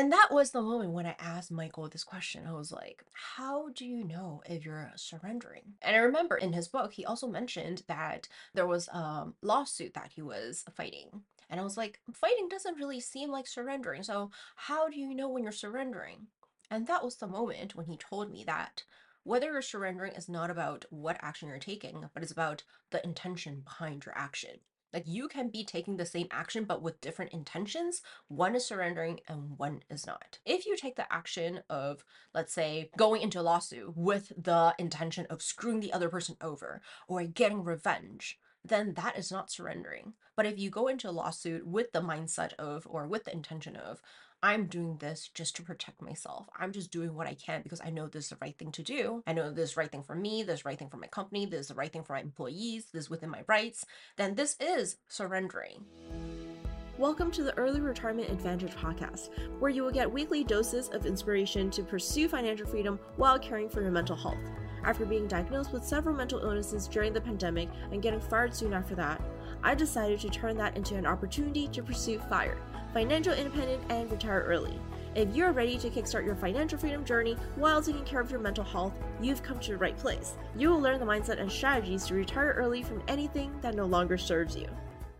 And 0.00 0.10
that 0.12 0.28
was 0.30 0.50
the 0.50 0.62
moment 0.62 0.92
when 0.92 1.04
I 1.04 1.14
asked 1.18 1.52
Michael 1.52 1.86
this 1.86 2.04
question. 2.04 2.46
I 2.46 2.54
was 2.54 2.72
like, 2.72 3.04
How 3.12 3.68
do 3.68 3.84
you 3.84 4.02
know 4.02 4.42
if 4.48 4.64
you're 4.64 4.90
uh, 4.90 4.96
surrendering? 4.96 5.74
And 5.82 5.94
I 5.94 5.98
remember 5.98 6.36
in 6.36 6.54
his 6.54 6.68
book, 6.68 6.94
he 6.94 7.04
also 7.04 7.28
mentioned 7.28 7.82
that 7.86 8.26
there 8.54 8.66
was 8.66 8.88
a 8.88 9.26
lawsuit 9.42 9.92
that 9.92 10.12
he 10.14 10.22
was 10.22 10.64
fighting. 10.74 11.24
And 11.50 11.60
I 11.60 11.64
was 11.64 11.76
like, 11.76 12.00
Fighting 12.14 12.48
doesn't 12.48 12.78
really 12.78 12.98
seem 12.98 13.30
like 13.30 13.46
surrendering. 13.46 14.02
So, 14.02 14.30
how 14.56 14.88
do 14.88 14.98
you 14.98 15.14
know 15.14 15.28
when 15.28 15.42
you're 15.42 15.52
surrendering? 15.52 16.28
And 16.70 16.86
that 16.86 17.04
was 17.04 17.16
the 17.16 17.26
moment 17.26 17.74
when 17.74 17.84
he 17.84 17.98
told 17.98 18.30
me 18.30 18.42
that 18.44 18.84
whether 19.24 19.52
you're 19.52 19.60
surrendering 19.60 20.14
is 20.14 20.30
not 20.30 20.50
about 20.50 20.86
what 20.88 21.18
action 21.20 21.50
you're 21.50 21.58
taking, 21.58 22.08
but 22.14 22.22
it's 22.22 22.32
about 22.32 22.62
the 22.90 23.04
intention 23.04 23.60
behind 23.60 24.06
your 24.06 24.16
action. 24.16 24.60
Like 24.92 25.04
you 25.06 25.28
can 25.28 25.48
be 25.48 25.64
taking 25.64 25.96
the 25.96 26.06
same 26.06 26.28
action 26.30 26.64
but 26.64 26.82
with 26.82 27.00
different 27.00 27.32
intentions. 27.32 28.02
One 28.28 28.54
is 28.54 28.66
surrendering 28.66 29.20
and 29.28 29.58
one 29.58 29.82
is 29.88 30.06
not. 30.06 30.38
If 30.44 30.66
you 30.66 30.76
take 30.76 30.96
the 30.96 31.12
action 31.12 31.60
of, 31.70 32.04
let's 32.34 32.52
say, 32.52 32.90
going 32.96 33.22
into 33.22 33.40
a 33.40 33.42
lawsuit 33.42 33.96
with 33.96 34.32
the 34.36 34.74
intention 34.78 35.26
of 35.30 35.42
screwing 35.42 35.80
the 35.80 35.92
other 35.92 36.08
person 36.08 36.36
over 36.40 36.80
or 37.08 37.22
getting 37.24 37.64
revenge, 37.64 38.38
then 38.64 38.94
that 38.94 39.16
is 39.16 39.32
not 39.32 39.50
surrendering. 39.50 40.14
But 40.36 40.46
if 40.46 40.58
you 40.58 40.70
go 40.70 40.86
into 40.86 41.08
a 41.08 41.12
lawsuit 41.12 41.66
with 41.66 41.92
the 41.92 42.02
mindset 42.02 42.52
of 42.54 42.86
or 42.88 43.06
with 43.06 43.24
the 43.24 43.32
intention 43.32 43.76
of, 43.76 44.02
I'm 44.42 44.68
doing 44.68 44.96
this 44.96 45.28
just 45.34 45.54
to 45.56 45.62
protect 45.62 46.00
myself. 46.00 46.46
I'm 46.58 46.72
just 46.72 46.90
doing 46.90 47.14
what 47.14 47.26
I 47.26 47.34
can 47.34 47.60
because 47.60 47.82
I 47.84 47.90
know 47.90 48.06
this 48.06 48.24
is 48.24 48.30
the 48.30 48.38
right 48.40 48.56
thing 48.56 48.72
to 48.72 48.82
do. 48.82 49.22
I 49.26 49.34
know 49.34 49.50
this 49.50 49.68
is 49.68 49.74
the 49.74 49.80
right 49.80 49.92
thing 49.92 50.02
for 50.02 50.14
me, 50.14 50.42
this 50.42 50.54
is 50.54 50.62
the 50.62 50.68
right 50.70 50.78
thing 50.78 50.88
for 50.88 50.96
my 50.96 51.08
company, 51.08 51.44
this 51.44 51.60
is 51.60 51.68
the 51.68 51.74
right 51.74 51.92
thing 51.92 52.04
for 52.04 52.14
my 52.14 52.22
employees, 52.22 52.86
this 52.90 53.04
is 53.04 53.10
within 53.10 53.28
my 53.28 53.42
rights, 53.48 53.84
then 54.16 54.36
this 54.36 54.56
is 54.58 54.96
surrendering. 55.08 55.84
Welcome 56.96 57.30
to 57.32 57.42
the 57.42 57.54
Early 57.58 57.82
Retirement 57.82 58.30
Advantage 58.30 58.74
podcast, 58.76 59.28
where 59.58 59.70
you 59.70 59.82
will 59.82 59.90
get 59.90 60.10
weekly 60.10 60.42
doses 60.42 60.88
of 60.88 61.04
inspiration 61.04 61.70
to 61.72 61.82
pursue 61.82 62.26
financial 62.26 62.66
freedom 62.66 62.98
while 63.16 63.38
caring 63.38 63.68
for 63.68 63.82
your 63.82 63.90
mental 63.90 64.16
health. 64.16 64.38
After 64.84 65.04
being 65.04 65.26
diagnosed 65.26 65.72
with 65.72 65.84
several 65.84 66.14
mental 66.14 66.40
illnesses 66.40 66.88
during 66.88 67.12
the 67.12 67.20
pandemic 67.20 67.68
and 67.92 68.02
getting 68.02 68.20
fired 68.20 68.54
soon 68.54 68.72
after 68.72 68.94
that, 68.94 69.20
I 69.62 69.74
decided 69.74 70.20
to 70.20 70.30
turn 70.30 70.56
that 70.56 70.76
into 70.76 70.96
an 70.96 71.06
opportunity 71.06 71.68
to 71.68 71.82
pursue 71.82 72.18
FIRE, 72.18 72.56
financial 72.94 73.34
independence 73.34 73.84
and 73.90 74.10
retire 74.10 74.42
early. 74.46 74.78
If 75.14 75.34
you're 75.34 75.52
ready 75.52 75.76
to 75.78 75.90
kickstart 75.90 76.24
your 76.24 76.36
financial 76.36 76.78
freedom 76.78 77.04
journey 77.04 77.36
while 77.56 77.82
taking 77.82 78.04
care 78.04 78.20
of 78.20 78.30
your 78.30 78.40
mental 78.40 78.64
health, 78.64 78.94
you've 79.20 79.42
come 79.42 79.58
to 79.60 79.72
the 79.72 79.76
right 79.76 79.96
place. 79.96 80.34
You 80.56 80.70
will 80.70 80.80
learn 80.80 81.00
the 81.00 81.06
mindset 81.06 81.40
and 81.40 81.50
strategies 81.50 82.06
to 82.06 82.14
retire 82.14 82.54
early 82.56 82.82
from 82.82 83.02
anything 83.08 83.52
that 83.60 83.74
no 83.74 83.86
longer 83.86 84.16
serves 84.16 84.56
you. 84.56 84.68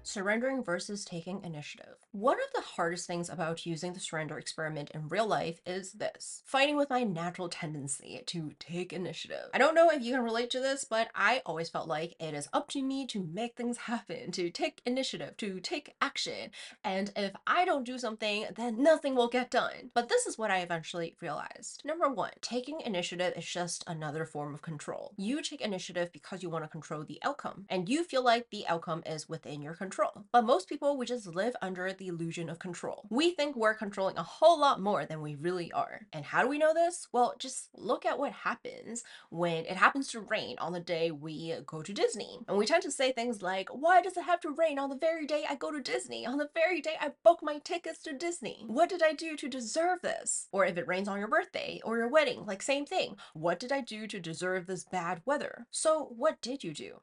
Surrendering 0.02 0.64
versus 0.64 1.04
taking 1.04 1.44
initiative. 1.44 1.96
One 2.12 2.38
of 2.38 2.52
the 2.54 2.68
hardest 2.68 3.06
things 3.06 3.28
about 3.28 3.66
using 3.66 3.92
the 3.92 4.00
surrender 4.00 4.38
experiment 4.38 4.90
in 4.94 5.08
real 5.08 5.26
life 5.26 5.60
is 5.66 5.92
this 5.92 6.42
fighting 6.46 6.76
with 6.76 6.90
my 6.90 7.02
natural 7.02 7.48
tendency 7.48 8.22
to 8.26 8.52
take 8.58 8.92
initiative. 8.92 9.50
I 9.52 9.58
don't 9.58 9.74
know 9.74 9.90
if 9.90 10.02
you 10.02 10.14
can 10.14 10.24
relate 10.24 10.50
to 10.50 10.60
this, 10.60 10.84
but 10.84 11.08
I 11.14 11.42
always 11.44 11.68
felt 11.68 11.86
like 11.86 12.16
it 12.18 12.34
is 12.34 12.48
up 12.52 12.68
to 12.70 12.82
me 12.82 13.06
to 13.08 13.28
make 13.32 13.56
things 13.56 13.76
happen, 13.90 14.32
to 14.32 14.50
take 14.50 14.80
initiative, 14.86 15.36
to 15.36 15.60
take 15.60 15.94
action. 16.00 16.50
And 16.82 17.12
if 17.14 17.32
I 17.46 17.64
don't 17.64 17.84
do 17.84 17.98
something, 17.98 18.46
then 18.56 18.82
nothing 18.82 19.14
will 19.14 19.28
get 19.28 19.50
done. 19.50 19.90
But 19.94 20.08
this 20.08 20.26
is 20.26 20.38
what 20.38 20.50
I 20.50 20.60
eventually 20.60 21.14
realized. 21.20 21.82
Number 21.84 22.08
one, 22.08 22.32
taking 22.40 22.80
initiative 22.80 23.34
is 23.36 23.44
just 23.44 23.84
another 23.86 24.24
form 24.24 24.54
of 24.54 24.62
control. 24.62 25.12
You 25.16 25.42
take 25.42 25.60
initiative 25.60 26.10
because 26.12 26.42
you 26.42 26.48
want 26.48 26.64
to 26.64 26.68
control 26.68 27.04
the 27.04 27.20
outcome, 27.22 27.66
and 27.68 27.88
you 27.88 28.02
feel 28.02 28.24
like 28.24 28.48
the 28.50 28.66
outcome 28.66 29.02
is 29.04 29.28
within 29.28 29.60
your 29.60 29.74
control. 29.74 29.89
But 30.33 30.44
most 30.44 30.69
people, 30.69 30.96
we 30.96 31.06
just 31.06 31.27
live 31.27 31.55
under 31.60 31.92
the 31.92 32.08
illusion 32.08 32.48
of 32.48 32.58
control. 32.58 33.06
We 33.10 33.33
think 33.33 33.56
we're 33.56 33.74
controlling 33.74 34.16
a 34.16 34.22
whole 34.22 34.58
lot 34.58 34.80
more 34.80 35.05
than 35.05 35.20
we 35.20 35.34
really 35.34 35.70
are. 35.72 36.06
And 36.12 36.24
how 36.24 36.42
do 36.42 36.48
we 36.48 36.58
know 36.58 36.72
this? 36.74 37.08
Well, 37.12 37.34
just 37.38 37.69
look 37.74 38.06
at 38.06 38.19
what 38.19 38.32
happens 38.32 39.02
when 39.30 39.64
it 39.66 39.77
happens 39.77 40.08
to 40.08 40.20
rain 40.20 40.56
on 40.58 40.72
the 40.72 40.80
day 40.80 41.10
we 41.10 41.55
go 41.66 41.82
to 41.82 41.92
Disney. 41.92 42.38
And 42.48 42.56
we 42.56 42.66
tend 42.66 42.82
to 42.84 42.91
say 42.91 43.12
things 43.12 43.42
like, 43.42 43.69
why 43.70 44.00
does 44.03 44.16
it 44.16 44.25
have 44.25 44.41
to 44.41 44.50
rain 44.50 44.78
on 44.78 44.91
the 44.91 44.97
very 44.97 45.26
day 45.26 45.44
I 45.48 45.54
go 45.54 45.70
to 45.72 45.81
Disney? 45.81 46.26
On 46.26 46.38
the 46.38 46.50
very 46.54 46.81
day 46.81 46.94
I 47.00 47.12
book 47.25 47.41
my 47.43 47.59
tickets 47.59 48.03
to 48.04 48.12
Disney? 48.12 48.64
What 48.66 48.88
did 48.88 49.03
I 49.03 49.12
do 49.12 49.37
to 49.37 49.48
deserve 49.48 50.00
this? 50.03 50.48
Or 50.53 50.64
if 50.64 50.76
it 50.76 50.87
rains 50.87 51.09
on 51.09 51.19
your 51.19 51.28
birthday 51.28 51.81
or 51.84 51.97
your 51.97 52.09
wedding, 52.09 52.44
like 52.47 52.62
same 52.62 52.87
thing. 52.87 53.16
What 53.34 53.59
did 53.60 53.72
I 53.72 53.81
do 53.81 54.06
to 54.06 54.20
deserve 54.20 54.66
this 54.66 54.84
bad 54.84 55.22
weather? 55.25 55.66
So 55.70 56.12
what 56.16 56.41
did 56.41 56.64
you 56.64 56.72
do? 56.72 57.00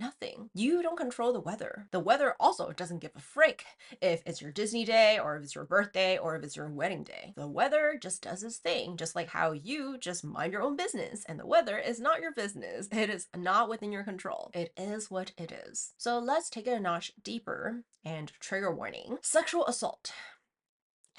Nothing. 0.00 0.48
You 0.54 0.82
don't 0.82 0.96
control 0.96 1.34
the 1.34 1.40
weather. 1.40 1.86
The 1.90 2.00
weather 2.00 2.34
also 2.40 2.72
doesn't 2.72 3.00
give 3.00 3.10
a 3.14 3.20
frick 3.20 3.66
if 4.00 4.22
it's 4.24 4.40
your 4.40 4.50
Disney 4.50 4.86
day 4.86 5.18
or 5.22 5.36
if 5.36 5.44
it's 5.44 5.54
your 5.54 5.66
birthday 5.66 6.16
or 6.16 6.36
if 6.36 6.42
it's 6.42 6.56
your 6.56 6.70
wedding 6.70 7.04
day. 7.04 7.34
The 7.36 7.46
weather 7.46 7.98
just 8.00 8.22
does 8.22 8.42
its 8.42 8.56
thing, 8.56 8.96
just 8.96 9.14
like 9.14 9.28
how 9.28 9.52
you 9.52 9.98
just 9.98 10.24
mind 10.24 10.54
your 10.54 10.62
own 10.62 10.74
business 10.74 11.22
and 11.26 11.38
the 11.38 11.46
weather 11.46 11.78
is 11.78 12.00
not 12.00 12.20
your 12.20 12.32
business. 12.32 12.88
It 13.00 13.08
is 13.08 13.28
not 13.34 13.70
within 13.70 13.92
your 13.92 14.04
control. 14.04 14.50
It 14.52 14.72
is 14.76 15.10
what 15.10 15.32
it 15.38 15.52
is. 15.66 15.94
So 15.96 16.18
let's 16.18 16.50
take 16.50 16.66
it 16.66 16.72
a 16.72 16.80
notch 16.80 17.12
deeper 17.22 17.82
and 18.04 18.30
trigger 18.40 18.74
warning. 18.74 19.16
Sexual 19.22 19.66
assault 19.66 20.12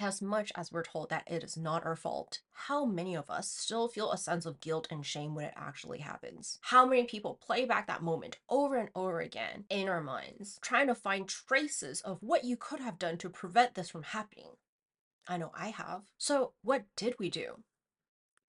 as 0.01 0.21
much 0.21 0.51
as 0.55 0.71
we're 0.71 0.83
told 0.83 1.09
that 1.09 1.23
it 1.27 1.43
is 1.43 1.57
not 1.57 1.85
our 1.85 1.95
fault, 1.95 2.41
how 2.53 2.85
many 2.85 3.15
of 3.15 3.29
us 3.29 3.49
still 3.49 3.87
feel 3.87 4.11
a 4.11 4.17
sense 4.17 4.45
of 4.45 4.59
guilt 4.59 4.87
and 4.89 5.05
shame 5.05 5.35
when 5.35 5.45
it 5.45 5.53
actually 5.55 5.99
happens? 5.99 6.59
How 6.61 6.85
many 6.85 7.03
people 7.03 7.39
play 7.41 7.65
back 7.65 7.87
that 7.87 8.03
moment 8.03 8.37
over 8.49 8.75
and 8.77 8.89
over 8.95 9.19
again 9.19 9.65
in 9.69 9.87
our 9.87 10.01
minds, 10.01 10.59
trying 10.61 10.87
to 10.87 10.95
find 10.95 11.27
traces 11.27 12.01
of 12.01 12.17
what 12.21 12.43
you 12.43 12.57
could 12.57 12.79
have 12.79 12.99
done 12.99 13.17
to 13.19 13.29
prevent 13.29 13.75
this 13.75 13.89
from 13.89 14.03
happening? 14.03 14.51
I 15.27 15.37
know 15.37 15.51
I 15.55 15.69
have. 15.69 16.03
So, 16.17 16.53
what 16.61 16.85
did 16.95 17.15
we 17.19 17.29
do? 17.29 17.63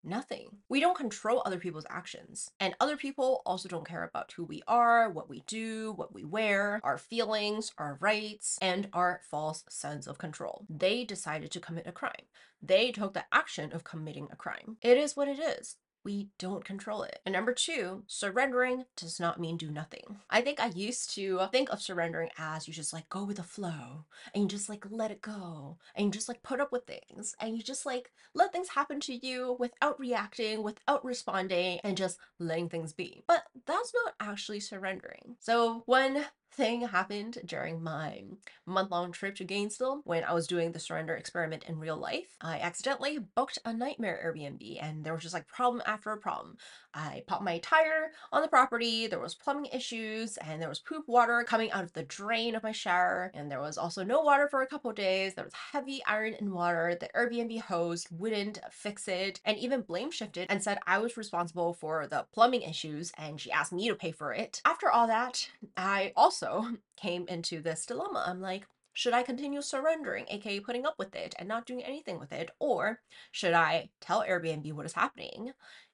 Nothing. 0.05 0.57
We 0.69 0.81
don't 0.81 0.97
control 0.97 1.43
other 1.45 1.59
people's 1.59 1.87
actions. 1.89 2.51
And 2.59 2.75
other 2.81 2.97
people 2.97 3.43
also 3.47 3.69
don't 3.69 3.87
care 3.87 4.03
about 4.03 4.33
who 4.33 4.45
we 4.45 4.63
are, 4.67 5.09
what 5.09 5.29
we 5.29 5.43
do, 5.47 5.93
what 5.93 6.13
we 6.13 6.25
wear, 6.25 6.81
our 6.83 6.99
feelings, 6.99 7.73
our 7.79 7.99
rights, 8.01 8.59
and 8.61 8.89
our 8.93 9.21
false 9.31 9.65
sense 9.69 10.07
of 10.09 10.19
control. 10.19 10.67
They 10.69 11.05
decided 11.05 11.53
to 11.53 11.61
commit 11.61 11.87
a 11.87 11.93
crime. 11.93 12.27
They 12.61 12.91
took 12.91 13.15
the 13.15 13.25
action 13.33 13.73
of 13.73 13.85
committing 13.85 14.29
a 14.31 14.37
crime. 14.37 14.77
It 14.83 14.99
is 14.99 15.17
what 15.17 15.29
it 15.29 15.39
is 15.39 15.77
we 16.05 16.29
don't 16.39 16.65
control 16.65 17.03
it. 17.03 17.21
And 17.25 17.33
number 17.33 17.53
two, 17.53 18.03
surrendering 18.07 18.85
does 18.97 19.21
not 19.21 19.41
mean 19.41 19.57
do 19.57 19.71
nothing. 19.71 20.19
I 20.31 20.41
think 20.41 20.61
I 20.61 20.73
used 20.75 21.15
to 21.15 21.41
think 21.51 21.71
of 21.71 21.81
surrendering 21.81 22.31
as 22.39 22.67
you 22.67 22.75
just 22.75 22.93
like 22.93 23.09
go 23.09 23.25
with 23.25 23.37
the 23.37 23.43
flow 23.43 24.05
and 24.35 24.43
you 24.43 24.49
just 24.49 24.69
like 24.69 24.85
let 24.91 25.11
it 25.11 25.23
go 25.23 25.79
and 25.95 26.07
you 26.07 26.13
just 26.13 26.29
like 26.29 26.43
put 26.43 26.61
up 26.61 26.73
with 26.73 26.87
things 26.87 27.35
and 27.41 27.57
you 27.57 27.63
just 27.63 27.87
like 27.87 28.11
let 28.35 28.53
things 28.53 28.71
happen 28.71 29.01
to 29.01 29.27
you 29.27 29.57
without 29.59 29.99
reacting, 29.99 30.63
without 30.63 31.05
responding, 31.05 31.81
and 31.85 31.97
just 31.97 32.19
letting 32.39 32.69
things 32.69 32.93
be. 32.93 33.25
But 33.27 33.45
that's 33.67 33.93
not 34.05 34.15
actually 34.21 34.61
surrendering. 34.61 35.37
So 35.41 35.83
when 35.87 36.25
thing 36.53 36.83
happened 36.83 37.39
during 37.45 37.83
my 37.83 38.25
month 38.67 38.91
long 38.91 39.13
trip 39.13 39.35
to 39.37 39.45
Gainesville 39.45 40.03
when 40.05 40.25
I 40.25 40.33
was 40.33 40.47
doing 40.47 40.73
the 40.73 40.79
surrender 40.79 41.15
experiment 41.15 41.65
in 41.69 41.79
real 41.79 41.97
life. 41.97 42.37
I 42.41 42.59
accidentally 42.61 43.19
booked 43.19 43.59
a 43.65 43.73
nightmare 43.73 44.21
Airbnb 44.25 44.79
and 44.81 45.05
there 45.05 45.15
was 45.15 45.23
just 45.23 45.35
like 45.35 45.47
problem 45.47 45.83
after 45.87 46.15
problem. 46.17 46.57
I 46.95 47.23
popped 47.27 47.43
my 47.43 47.59
tire 47.59 48.13
on 48.33 48.43
the 48.43 48.49
property, 48.49 49.07
there 49.07 49.19
was 49.19 49.35
plumbing 49.35 49.71
issues, 49.73 50.37
and 50.37 50.61
there 50.61 50.69
was 50.69 50.79
poop 50.79 51.05
water 51.09 51.43
coming 51.47 51.73
out 51.73 51.85
of 51.85 51.93
the 51.95 52.03
drain 52.03 52.55
of 52.55 52.63
my 52.63 52.73
shower, 52.73 53.31
and 53.35 53.51
there 53.51 53.61
was 53.61 53.79
also 53.79 54.05
no 54.05 54.21
water 54.21 54.47
for 54.47 54.61
a 54.61 54.67
couple 54.67 54.93
days. 54.93 55.35
There 55.35 55.45
was 55.45 55.55
heavy 55.73 56.03
iron 56.07 56.35
in 56.35 56.53
water. 56.53 56.97
The 56.99 57.09
Airbnb 57.17 57.63
host 57.63 58.09
wouldn't 58.13 58.59
fix 58.71 59.09
it 59.09 59.41
and 59.45 59.57
even 59.57 59.81
blame 59.83 60.11
shifted 60.11 60.49
and 60.51 60.63
said 60.63 60.79
I 60.87 60.99
was 60.99 61.17
responsible 61.17 61.73
for 61.73 62.07
the 62.07 62.27
plumbing 62.33 62.63
issues 62.63 63.13
and 63.17 63.41
she 63.41 63.51
asked 63.51 63.73
me 63.73 63.89
to 63.89 63.95
pay 63.95 64.13
for 64.13 64.35
it. 64.35 64.61
After 64.65 64.91
all 64.91 65.07
that, 65.07 65.49
I 65.77 66.13
also 66.17 66.42
also 66.43 66.77
came 66.97 67.27
into 67.29 67.61
this 67.61 67.87
dilemma. 67.87 68.25
I'm 68.27 68.41
like, 68.41 68.67
should 68.95 69.15
I 69.15 69.23
continue 69.23 69.63
surrendering, 69.63 70.27
aka 70.29 70.61
putting 70.61 70.85
up 70.85 70.99
with 70.99 71.15
it 71.15 71.35
and 71.39 71.49
not 71.49 71.67
doing 71.67 71.83
anything 71.83 72.19
with 72.19 72.33
it? 72.33 72.51
Or 72.59 73.01
should 73.31 73.55
I 73.55 73.91
tell 74.01 74.23
Airbnb 74.23 74.73
what 74.75 74.87
is 74.87 74.93
happening 74.93 75.53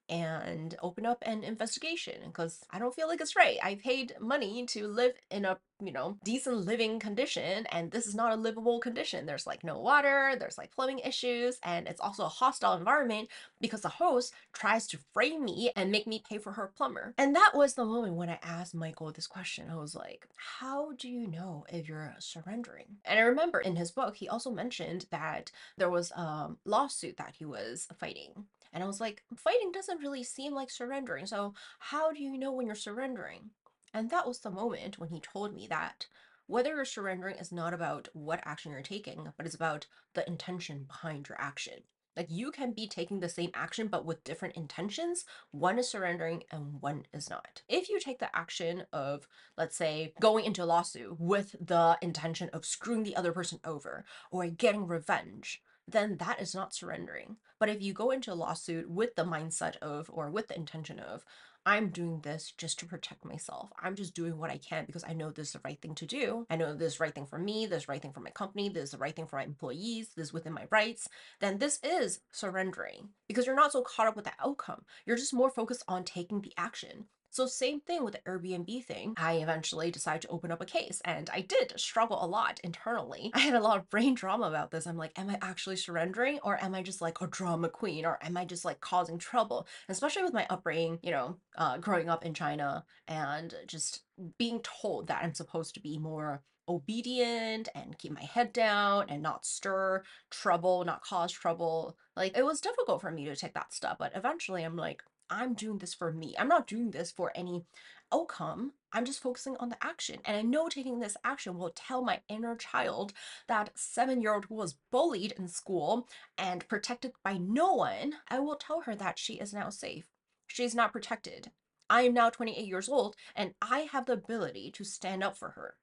and 0.09 0.75
open 0.81 1.05
up 1.05 1.23
an 1.25 1.43
investigation 1.43 2.15
because 2.25 2.65
I 2.71 2.79
don't 2.79 2.93
feel 2.93 3.07
like 3.07 3.21
it's 3.21 3.35
right. 3.35 3.57
I 3.61 3.75
paid 3.75 4.15
money 4.19 4.65
to 4.67 4.87
live 4.87 5.13
in 5.29 5.45
a, 5.45 5.57
you 5.81 5.91
know, 5.91 6.17
decent 6.23 6.65
living 6.65 6.99
condition 6.99 7.65
and 7.67 7.91
this 7.91 8.07
is 8.07 8.15
not 8.15 8.33
a 8.33 8.35
livable 8.35 8.79
condition. 8.79 9.25
There's 9.25 9.47
like 9.47 9.63
no 9.63 9.79
water, 9.79 10.33
there's 10.39 10.57
like 10.57 10.71
plumbing 10.71 10.99
issues, 10.99 11.59
and 11.63 11.87
it's 11.87 12.01
also 12.01 12.25
a 12.25 12.29
hostile 12.29 12.73
environment 12.77 13.29
because 13.61 13.81
the 13.81 13.89
host 13.89 14.33
tries 14.51 14.87
to 14.87 14.99
frame 15.13 15.45
me 15.45 15.71
and 15.75 15.91
make 15.91 16.07
me 16.07 16.23
pay 16.27 16.37
for 16.37 16.53
her 16.53 16.71
plumber. 16.75 17.13
And 17.17 17.35
that 17.35 17.51
was 17.53 17.75
the 17.75 17.85
moment 17.85 18.15
when 18.15 18.29
I 18.29 18.39
asked 18.41 18.75
Michael 18.75 19.11
this 19.11 19.27
question. 19.27 19.69
I 19.69 19.75
was 19.75 19.95
like, 19.95 20.27
how 20.35 20.93
do 20.93 21.07
you 21.07 21.27
know 21.27 21.65
if 21.69 21.87
you're 21.87 22.15
surrendering? 22.19 22.85
And 23.05 23.19
I 23.19 23.23
remember 23.23 23.59
in 23.59 23.75
his 23.75 23.91
book, 23.91 24.15
he 24.15 24.27
also 24.27 24.51
mentioned 24.51 25.05
that 25.11 25.51
there 25.77 25.89
was 25.89 26.11
a 26.11 26.49
lawsuit 26.65 27.17
that 27.17 27.35
he 27.37 27.45
was 27.45 27.87
fighting 27.99 28.45
and 28.73 28.83
I 28.83 28.87
was 28.87 28.99
like, 29.01 29.23
fighting 29.35 29.71
doesn't 29.71 30.01
really 30.01 30.23
seem 30.23 30.53
like 30.53 30.69
surrendering. 30.69 31.25
So, 31.25 31.53
how 31.79 32.11
do 32.11 32.21
you 32.21 32.37
know 32.37 32.51
when 32.51 32.65
you're 32.67 32.75
surrendering? 32.75 33.51
And 33.93 34.09
that 34.11 34.27
was 34.27 34.39
the 34.39 34.51
moment 34.51 34.99
when 34.99 35.09
he 35.09 35.19
told 35.19 35.53
me 35.53 35.67
that 35.67 36.07
Whether 36.47 36.75
you're 36.75 36.85
surrendering 36.85 37.35
is 37.35 37.51
not 37.51 37.75
about 37.75 38.07
what 38.13 38.41
action 38.43 38.71
you're 38.71 38.81
taking, 38.81 39.33
but 39.37 39.45
it's 39.45 39.53
about 39.55 39.85
the 40.15 40.27
intention 40.27 40.85
behind 40.87 41.29
your 41.29 41.39
action. 41.39 41.83
Like 42.17 42.25
you 42.31 42.51
can 42.51 42.73
be 42.73 42.87
taking 42.87 43.19
the 43.19 43.29
same 43.29 43.51
action, 43.53 43.87
but 43.87 44.03
with 44.03 44.23
different 44.23 44.55
intentions. 44.55 45.25
One 45.51 45.77
is 45.77 45.87
surrendering 45.87 46.43
and 46.51 46.81
one 46.81 47.05
is 47.13 47.29
not. 47.29 47.61
If 47.69 47.87
you 47.87 47.99
take 47.99 48.17
the 48.17 48.35
action 48.35 48.85
of, 48.91 49.27
let's 49.57 49.77
say, 49.77 50.13
going 50.19 50.43
into 50.45 50.63
a 50.63 50.65
lawsuit 50.65 51.19
with 51.19 51.55
the 51.61 51.99
intention 52.01 52.49
of 52.51 52.65
screwing 52.65 53.03
the 53.03 53.15
other 53.15 53.31
person 53.31 53.59
over 53.63 54.03
or 54.31 54.47
getting 54.47 54.87
revenge, 54.87 55.61
then 55.91 56.17
that 56.17 56.41
is 56.41 56.55
not 56.55 56.73
surrendering. 56.73 57.37
But 57.59 57.69
if 57.69 57.81
you 57.81 57.93
go 57.93 58.11
into 58.11 58.31
a 58.31 58.35
lawsuit 58.35 58.89
with 58.89 59.15
the 59.15 59.25
mindset 59.25 59.77
of, 59.77 60.09
or 60.13 60.29
with 60.29 60.47
the 60.47 60.55
intention 60.55 60.99
of, 60.99 61.25
I'm 61.65 61.89
doing 61.89 62.21
this 62.21 62.53
just 62.57 62.79
to 62.79 62.85
protect 62.85 63.25
myself. 63.25 63.69
I'm 63.81 63.95
just 63.95 64.15
doing 64.15 64.37
what 64.37 64.49
I 64.49 64.57
can 64.57 64.85
because 64.85 65.03
I 65.03 65.13
know 65.13 65.29
this 65.29 65.47
is 65.47 65.53
the 65.53 65.61
right 65.63 65.79
thing 65.79 65.93
to 65.95 66.05
do. 66.05 66.47
I 66.49 66.55
know 66.55 66.73
this 66.73 66.93
is 66.93 66.97
the 66.97 67.03
right 67.03 67.13
thing 67.13 67.25
for 67.25 67.37
me, 67.37 67.65
this 67.65 67.81
is 67.81 67.85
the 67.85 67.91
right 67.91 68.01
thing 68.01 68.13
for 68.13 68.21
my 68.21 68.29
company, 68.29 68.69
this 68.69 68.85
is 68.85 68.91
the 68.91 68.97
right 68.97 69.15
thing 69.15 69.27
for 69.27 69.35
my 69.35 69.43
employees, 69.43 70.09
this 70.15 70.27
is 70.27 70.33
within 70.33 70.53
my 70.53 70.65
rights. 70.71 71.07
Then 71.41 71.57
this 71.57 71.79
is 71.83 72.21
surrendering 72.31 73.09
because 73.27 73.45
you're 73.45 73.55
not 73.55 73.73
so 73.73 73.81
caught 73.81 74.07
up 74.07 74.15
with 74.15 74.25
the 74.25 74.31
outcome. 74.43 74.83
You're 75.05 75.17
just 75.17 75.33
more 75.33 75.49
focused 75.49 75.83
on 75.87 76.05
taking 76.05 76.41
the 76.41 76.53
action. 76.57 77.05
So 77.31 77.45
same 77.45 77.79
thing 77.81 78.03
with 78.03 78.13
the 78.13 78.29
Airbnb 78.29 78.85
thing. 78.85 79.13
I 79.17 79.33
eventually 79.33 79.91
decided 79.91 80.23
to 80.23 80.29
open 80.29 80.51
up 80.51 80.61
a 80.61 80.65
case 80.65 81.01
and 81.05 81.29
I 81.31 81.41
did 81.41 81.73
struggle 81.79 82.23
a 82.23 82.27
lot 82.27 82.59
internally. 82.63 83.31
I 83.35 83.39
had 83.39 83.55
a 83.55 83.61
lot 83.61 83.77
of 83.77 83.89
brain 83.89 84.13
drama 84.15 84.47
about 84.47 84.71
this. 84.71 84.87
I'm 84.87 84.97
like, 84.97 85.17
am 85.17 85.29
I 85.29 85.37
actually 85.41 85.75
surrendering 85.75 86.39
or 86.43 86.61
am 86.63 86.75
I 86.75 86.81
just 86.81 87.01
like 87.01 87.21
a 87.21 87.27
drama 87.27 87.69
queen 87.69 88.05
or 88.05 88.19
am 88.21 88.37
I 88.37 88.45
just 88.45 88.65
like 88.65 88.81
causing 88.81 89.17
trouble? 89.17 89.67
especially 89.89 90.23
with 90.23 90.33
my 90.33 90.45
upbringing, 90.49 90.99
you 91.01 91.11
know, 91.11 91.35
uh, 91.57 91.77
growing 91.77 92.09
up 92.09 92.25
in 92.25 92.33
China 92.33 92.85
and 93.07 93.53
just 93.67 94.03
being 94.37 94.61
told 94.61 95.07
that 95.07 95.23
I'm 95.23 95.33
supposed 95.33 95.73
to 95.75 95.81
be 95.81 95.97
more 95.97 96.41
obedient 96.67 97.67
and 97.73 97.97
keep 97.97 98.11
my 98.11 98.23
head 98.23 98.53
down 98.53 99.05
and 99.09 99.23
not 99.23 99.45
stir 99.45 100.03
trouble, 100.29 100.85
not 100.85 101.03
cause 101.03 101.31
trouble. 101.31 101.97
Like 102.15 102.37
it 102.37 102.45
was 102.45 102.61
difficult 102.61 103.01
for 103.01 103.11
me 103.11 103.25
to 103.25 103.35
take 103.35 103.55
that 103.55 103.73
step, 103.73 103.97
but 103.99 104.11
eventually 104.15 104.63
I'm 104.63 104.75
like, 104.75 105.03
I'm 105.29 105.53
doing 105.53 105.77
this 105.77 105.93
for 105.93 106.11
me. 106.11 106.35
I'm 106.37 106.47
not 106.47 106.67
doing 106.67 106.91
this 106.91 107.11
for 107.11 107.31
any 107.35 107.65
outcome. 108.11 108.73
I'm 108.91 109.05
just 109.05 109.21
focusing 109.21 109.55
on 109.57 109.69
the 109.69 109.83
action. 109.83 110.19
And 110.25 110.35
I 110.35 110.41
know 110.41 110.67
taking 110.67 110.99
this 110.99 111.17
action 111.23 111.57
will 111.57 111.71
tell 111.75 112.03
my 112.03 112.21
inner 112.27 112.55
child, 112.55 113.13
that 113.47 113.71
seven 113.75 114.21
year 114.21 114.33
old 114.33 114.45
who 114.45 114.55
was 114.55 114.77
bullied 114.91 115.33
in 115.33 115.47
school 115.47 116.07
and 116.37 116.67
protected 116.67 117.11
by 117.23 117.37
no 117.37 117.73
one, 117.73 118.13
I 118.29 118.39
will 118.39 118.55
tell 118.55 118.81
her 118.81 118.95
that 118.95 119.19
she 119.19 119.33
is 119.35 119.53
now 119.53 119.69
safe. 119.69 120.05
She 120.47 120.63
is 120.63 120.73
not 120.73 120.91
protected. 120.91 121.51
I 121.89 122.03
am 122.03 122.13
now 122.13 122.29
28 122.29 122.65
years 122.65 122.89
old 122.89 123.15
and 123.35 123.53
I 123.61 123.87
have 123.91 124.05
the 124.05 124.13
ability 124.13 124.71
to 124.71 124.83
stand 124.83 125.23
up 125.23 125.37
for 125.37 125.49
her. 125.51 125.75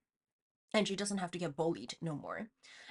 And 0.74 0.88
she 0.88 0.96
doesn't 0.96 1.18
have 1.18 1.30
to 1.30 1.38
get 1.38 1.56
bullied 1.56 1.94
no 2.02 2.16
more. 2.16 2.48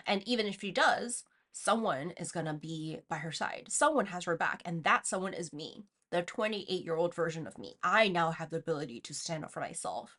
And 0.07 0.25
even 0.27 0.45
if 0.45 0.59
she 0.61 0.71
does, 0.71 1.23
someone 1.51 2.11
is 2.11 2.31
going 2.31 2.45
to 2.45 2.53
be 2.53 2.99
by 3.09 3.17
her 3.17 3.31
side. 3.31 3.67
Someone 3.69 4.07
has 4.07 4.25
her 4.25 4.35
back, 4.35 4.61
and 4.65 4.83
that 4.83 5.05
someone 5.05 5.33
is 5.33 5.53
me 5.53 5.83
the 6.11 6.21
28 6.21 6.83
year 6.83 6.95
old 6.95 7.13
version 7.13 7.47
of 7.47 7.57
me. 7.57 7.75
I 7.83 8.07
now 8.07 8.31
have 8.31 8.49
the 8.49 8.57
ability 8.57 9.01
to 9.01 9.13
stand 9.13 9.43
up 9.43 9.51
for 9.51 9.59
myself. 9.59 10.17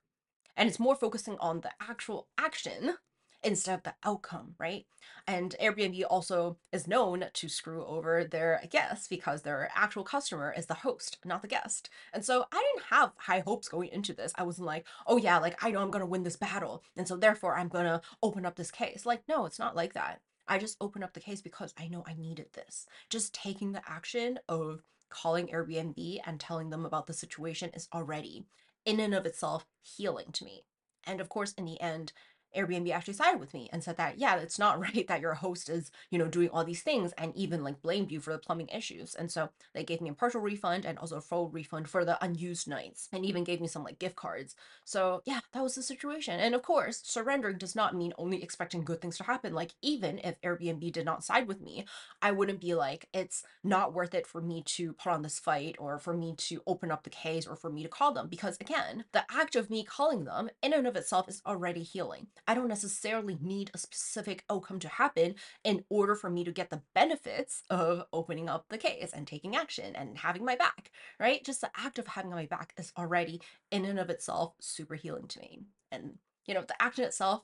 And 0.56 0.68
it's 0.68 0.80
more 0.80 0.96
focusing 0.96 1.36
on 1.38 1.60
the 1.60 1.72
actual 1.80 2.28
action 2.38 2.94
instead 3.42 3.74
of 3.74 3.82
the 3.84 3.94
outcome, 4.02 4.54
right? 4.58 4.86
And 5.26 5.54
Airbnb 5.60 6.02
also 6.08 6.58
is 6.72 6.88
known 6.88 7.26
to 7.32 7.48
screw 7.48 7.84
over 7.84 8.24
their 8.24 8.62
guests 8.70 9.06
because 9.06 9.42
their 9.42 9.70
actual 9.74 10.02
customer 10.02 10.52
is 10.56 10.66
the 10.66 10.74
host, 10.74 11.18
not 11.24 11.42
the 11.42 11.48
guest. 11.48 11.88
And 12.12 12.24
so 12.24 12.46
I 12.50 12.56
didn't 12.74 12.86
have 12.90 13.12
high 13.16 13.40
hopes 13.40 13.68
going 13.68 13.90
into 13.90 14.12
this. 14.12 14.32
I 14.36 14.42
wasn't 14.42 14.66
like, 14.66 14.86
oh 15.06 15.16
yeah, 15.16 15.38
like 15.38 15.62
I 15.62 15.70
know 15.70 15.80
I'm 15.80 15.90
gonna 15.90 16.06
win 16.06 16.24
this 16.24 16.36
battle. 16.36 16.82
And 16.96 17.06
so 17.06 17.16
therefore 17.16 17.56
I'm 17.56 17.68
gonna 17.68 18.00
open 18.22 18.46
up 18.46 18.56
this 18.56 18.70
case. 18.70 19.06
Like, 19.06 19.22
no, 19.28 19.46
it's 19.46 19.58
not 19.58 19.76
like 19.76 19.92
that. 19.92 20.20
I 20.48 20.58
just 20.58 20.76
opened 20.80 21.04
up 21.04 21.12
the 21.12 21.20
case 21.20 21.40
because 21.40 21.74
I 21.78 21.88
know 21.88 22.04
I 22.06 22.14
needed 22.14 22.46
this. 22.52 22.86
Just 23.10 23.34
taking 23.34 23.72
the 23.72 23.82
action 23.88 24.38
of 24.48 24.82
calling 25.08 25.48
Airbnb 25.48 26.20
and 26.26 26.38
telling 26.38 26.70
them 26.70 26.86
about 26.86 27.06
the 27.06 27.12
situation 27.12 27.70
is 27.74 27.88
already 27.94 28.46
in 28.84 29.00
and 29.00 29.14
of 29.14 29.26
itself 29.26 29.66
healing 29.82 30.32
to 30.32 30.44
me. 30.44 30.64
And 31.04 31.20
of 31.20 31.28
course, 31.28 31.52
in 31.52 31.64
the 31.64 31.80
end, 31.80 32.12
Airbnb 32.56 32.90
actually 32.90 33.14
sided 33.14 33.38
with 33.38 33.54
me 33.54 33.68
and 33.72 33.82
said 33.84 33.96
that, 33.96 34.18
yeah, 34.18 34.36
it's 34.36 34.58
not 34.58 34.80
right 34.94 35.06
that 35.08 35.20
your 35.20 35.34
host 35.34 35.68
is, 35.68 35.90
you 36.10 36.18
know, 36.18 36.28
doing 36.28 36.48
all 36.50 36.64
these 36.64 36.82
things 36.82 37.12
and 37.18 37.34
even 37.36 37.62
like 37.62 37.82
blamed 37.82 38.10
you 38.10 38.20
for 38.20 38.32
the 38.32 38.38
plumbing 38.38 38.68
issues. 38.68 39.14
And 39.14 39.30
so 39.30 39.50
they 39.74 39.84
gave 39.84 40.00
me 40.00 40.10
a 40.10 40.14
partial 40.14 40.40
refund 40.40 40.84
and 40.84 40.98
also 40.98 41.16
a 41.16 41.20
full 41.20 41.48
refund 41.50 41.88
for 41.88 42.04
the 42.04 42.22
unused 42.24 42.68
nights 42.68 43.08
and 43.12 43.24
even 43.24 43.44
gave 43.44 43.60
me 43.60 43.68
some 43.68 43.84
like 43.84 43.98
gift 43.98 44.16
cards. 44.16 44.54
So 44.84 45.22
yeah, 45.24 45.40
that 45.52 45.62
was 45.62 45.74
the 45.74 45.82
situation. 45.82 46.40
And 46.40 46.54
of 46.54 46.62
course, 46.62 47.00
surrendering 47.04 47.58
does 47.58 47.76
not 47.76 47.94
mean 47.94 48.12
only 48.18 48.42
expecting 48.42 48.84
good 48.84 49.00
things 49.00 49.16
to 49.18 49.24
happen. 49.24 49.54
Like 49.54 49.74
even 49.82 50.18
if 50.24 50.40
Airbnb 50.40 50.92
did 50.92 51.04
not 51.04 51.24
side 51.24 51.46
with 51.48 51.60
me, 51.60 51.84
I 52.22 52.32
wouldn't 52.32 52.60
be 52.60 52.74
like, 52.74 53.08
it's 53.12 53.42
not 53.62 53.92
worth 53.92 54.14
it 54.14 54.26
for 54.26 54.40
me 54.40 54.62
to 54.66 54.92
put 54.94 55.12
on 55.12 55.22
this 55.22 55.38
fight 55.38 55.76
or 55.78 55.98
for 55.98 56.14
me 56.14 56.34
to 56.36 56.62
open 56.66 56.90
up 56.90 57.04
the 57.04 57.10
case 57.10 57.46
or 57.46 57.56
for 57.56 57.70
me 57.70 57.82
to 57.82 57.88
call 57.88 58.12
them. 58.12 58.28
Because 58.28 58.56
again, 58.60 59.04
the 59.12 59.24
act 59.30 59.56
of 59.56 59.70
me 59.70 59.84
calling 59.84 60.24
them 60.24 60.50
in 60.62 60.72
and 60.72 60.86
of 60.86 60.96
itself 60.96 61.28
is 61.28 61.42
already 61.46 61.82
healing. 61.82 62.26
I 62.46 62.54
don't 62.54 62.68
necessarily 62.68 63.38
need 63.40 63.70
a 63.74 63.78
specific 63.78 64.44
outcome 64.50 64.78
to 64.80 64.88
happen 64.88 65.34
in 65.64 65.84
order 65.88 66.14
for 66.14 66.30
me 66.30 66.44
to 66.44 66.52
get 66.52 66.70
the 66.70 66.82
benefits 66.94 67.62
of 67.70 68.04
opening 68.12 68.48
up 68.48 68.66
the 68.68 68.78
case 68.78 69.12
and 69.12 69.26
taking 69.26 69.56
action 69.56 69.96
and 69.96 70.18
having 70.18 70.44
my 70.44 70.56
back, 70.56 70.90
right? 71.18 71.44
Just 71.44 71.60
the 71.60 71.70
act 71.76 71.98
of 71.98 72.06
having 72.06 72.30
my 72.30 72.46
back 72.46 72.72
is 72.78 72.92
already 72.96 73.40
in 73.70 73.84
and 73.84 73.98
of 73.98 74.10
itself 74.10 74.54
super 74.60 74.94
healing 74.94 75.28
to 75.28 75.40
me. 75.40 75.60
And, 75.90 76.18
you 76.46 76.54
know, 76.54 76.62
the 76.62 76.80
action 76.80 77.04
itself 77.04 77.42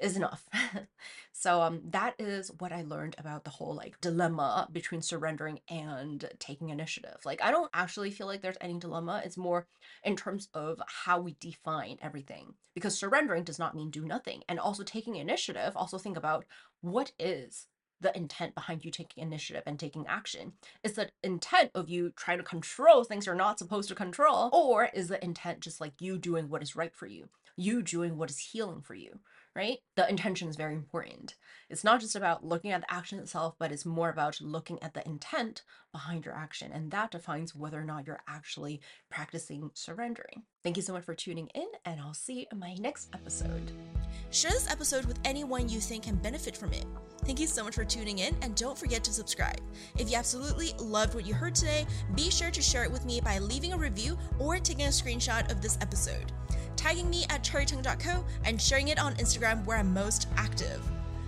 is 0.00 0.16
enough. 0.16 0.48
so 1.38 1.62
um 1.62 1.80
that 1.84 2.14
is 2.18 2.50
what 2.58 2.72
I 2.72 2.82
learned 2.82 3.14
about 3.16 3.44
the 3.44 3.50
whole 3.50 3.72
like 3.72 4.00
dilemma 4.00 4.68
between 4.72 5.02
surrendering 5.02 5.60
and 5.68 6.28
taking 6.40 6.70
initiative. 6.70 7.18
Like 7.24 7.40
I 7.40 7.52
don't 7.52 7.70
actually 7.72 8.10
feel 8.10 8.26
like 8.26 8.42
there's 8.42 8.56
any 8.60 8.76
dilemma. 8.76 9.22
It's 9.24 9.36
more 9.36 9.68
in 10.02 10.16
terms 10.16 10.48
of 10.52 10.82
how 11.04 11.20
we 11.20 11.36
define 11.38 11.98
everything. 12.02 12.54
Because 12.74 12.98
surrendering 12.98 13.44
does 13.44 13.58
not 13.58 13.76
mean 13.76 13.90
do 13.90 14.04
nothing. 14.04 14.42
And 14.48 14.58
also 14.58 14.82
taking 14.82 15.14
initiative, 15.14 15.76
also 15.76 15.96
think 15.96 16.16
about 16.16 16.44
what 16.80 17.12
is 17.20 17.68
the 18.00 18.16
intent 18.16 18.56
behind 18.56 18.84
you 18.84 18.90
taking 18.90 19.22
initiative 19.22 19.62
and 19.64 19.78
taking 19.78 20.06
action? 20.08 20.54
Is 20.82 20.94
the 20.94 21.10
intent 21.22 21.70
of 21.74 21.88
you 21.88 22.10
trying 22.16 22.38
to 22.38 22.44
control 22.44 23.04
things 23.04 23.26
you're 23.26 23.34
not 23.34 23.58
supposed 23.58 23.88
to 23.88 23.94
control? 23.94 24.50
Or 24.52 24.88
is 24.92 25.08
the 25.08 25.22
intent 25.24 25.60
just 25.60 25.80
like 25.80 26.00
you 26.00 26.18
doing 26.18 26.48
what 26.48 26.62
is 26.62 26.76
right 26.76 26.94
for 26.94 27.06
you? 27.06 27.28
You 27.56 27.82
doing 27.82 28.16
what 28.16 28.30
is 28.30 28.38
healing 28.38 28.82
for 28.82 28.94
you? 28.94 29.20
Right? 29.58 29.78
The 29.96 30.08
intention 30.08 30.48
is 30.48 30.54
very 30.54 30.72
important. 30.72 31.34
It's 31.68 31.82
not 31.82 32.00
just 32.00 32.14
about 32.14 32.44
looking 32.44 32.70
at 32.70 32.82
the 32.82 32.94
action 32.94 33.18
itself, 33.18 33.56
but 33.58 33.72
it's 33.72 33.84
more 33.84 34.08
about 34.08 34.40
looking 34.40 34.80
at 34.80 34.94
the 34.94 35.04
intent 35.04 35.62
behind 35.90 36.24
your 36.24 36.34
action. 36.34 36.70
And 36.72 36.92
that 36.92 37.10
defines 37.10 37.56
whether 37.56 37.80
or 37.80 37.84
not 37.84 38.06
you're 38.06 38.22
actually 38.28 38.80
practicing 39.10 39.72
surrendering. 39.74 40.44
Thank 40.62 40.76
you 40.76 40.82
so 40.82 40.92
much 40.92 41.02
for 41.02 41.14
tuning 41.14 41.48
in, 41.56 41.66
and 41.84 42.00
I'll 42.00 42.14
see 42.14 42.40
you 42.40 42.46
in 42.52 42.60
my 42.60 42.74
next 42.74 43.08
episode. 43.12 43.72
Share 44.30 44.52
this 44.52 44.70
episode 44.70 45.06
with 45.06 45.18
anyone 45.24 45.68
you 45.68 45.80
think 45.80 46.04
can 46.04 46.16
benefit 46.16 46.56
from 46.56 46.72
it. 46.72 46.86
Thank 47.24 47.40
you 47.40 47.48
so 47.48 47.64
much 47.64 47.74
for 47.74 47.84
tuning 47.84 48.20
in, 48.20 48.36
and 48.42 48.54
don't 48.54 48.78
forget 48.78 49.02
to 49.04 49.12
subscribe. 49.12 49.60
If 49.98 50.08
you 50.08 50.16
absolutely 50.16 50.72
loved 50.78 51.16
what 51.16 51.26
you 51.26 51.34
heard 51.34 51.56
today, 51.56 51.84
be 52.14 52.30
sure 52.30 52.52
to 52.52 52.62
share 52.62 52.84
it 52.84 52.92
with 52.92 53.04
me 53.04 53.20
by 53.20 53.40
leaving 53.40 53.72
a 53.72 53.78
review 53.78 54.16
or 54.38 54.60
taking 54.60 54.86
a 54.86 54.90
screenshot 54.90 55.50
of 55.50 55.60
this 55.60 55.78
episode 55.80 56.32
tagging 56.88 57.10
me 57.10 57.26
at 57.28 57.44
cherrytung.co, 57.44 58.24
and 58.46 58.60
sharing 58.60 58.88
it 58.88 58.98
on 58.98 59.14
Instagram 59.16 59.62
where 59.66 59.76
I'm 59.76 59.92
most 59.92 60.26
active. 60.38 60.80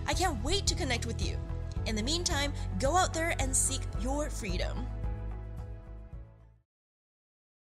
I 0.06 0.14
can't 0.14 0.42
wait 0.42 0.66
to 0.68 0.74
connect 0.74 1.04
with 1.04 1.24
you. 1.24 1.36
In 1.84 1.94
the 1.94 2.02
meantime, 2.02 2.54
go 2.78 2.96
out 2.96 3.12
there 3.12 3.34
and 3.38 3.54
seek 3.54 3.82
your 4.00 4.30
freedom. 4.30 4.86